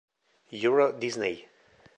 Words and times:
Euro 0.61 0.97
Disney 0.97 1.45